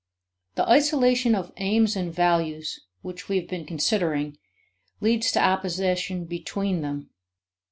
[0.55, 4.35] The isolation of aims and values which we have been considering
[4.99, 7.11] leads to opposition between them.